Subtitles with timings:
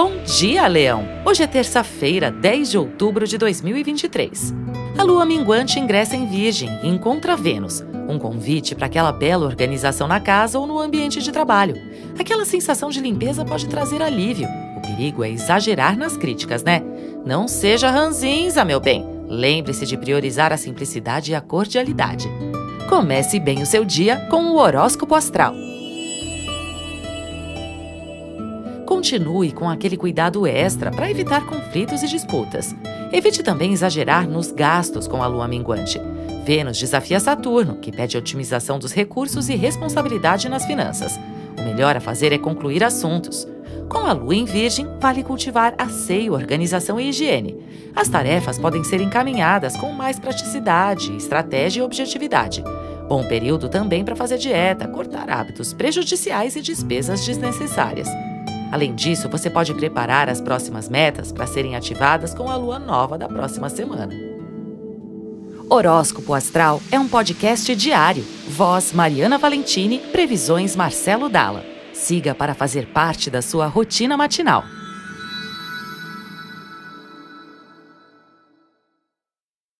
[0.00, 1.04] Bom dia, Leão!
[1.26, 4.54] Hoje é terça-feira, 10 de outubro de 2023.
[4.96, 10.06] A lua minguante ingressa em Virgem e encontra Vênus, um convite para aquela bela organização
[10.06, 11.74] na casa ou no ambiente de trabalho.
[12.16, 14.46] Aquela sensação de limpeza pode trazer alívio.
[14.76, 16.80] O perigo é exagerar nas críticas, né?
[17.26, 19.04] Não seja ranzinza, meu bem.
[19.26, 22.30] Lembre-se de priorizar a simplicidade e a cordialidade.
[22.88, 25.67] Comece bem o seu dia com o horóscopo astral.
[28.98, 32.74] Continue com aquele cuidado extra para evitar conflitos e disputas.
[33.12, 36.00] Evite também exagerar nos gastos com a lua minguante.
[36.44, 41.16] Vênus desafia Saturno, que pede otimização dos recursos e responsabilidade nas finanças.
[41.56, 43.46] O melhor a fazer é concluir assuntos.
[43.88, 47.56] Com a lua em Virgem, vale cultivar asseio, organização e higiene.
[47.94, 52.64] As tarefas podem ser encaminhadas com mais praticidade, estratégia e objetividade.
[53.08, 58.08] Bom período também para fazer dieta, cortar hábitos prejudiciais e despesas desnecessárias.
[58.70, 63.16] Além disso, você pode preparar as próximas metas para serem ativadas com a lua nova
[63.16, 64.14] da próxima semana.
[65.70, 68.24] Horóscopo Astral é um podcast diário.
[68.48, 71.64] Voz Mariana Valentini, previsões Marcelo Dalla.
[71.92, 74.64] Siga para fazer parte da sua rotina matinal.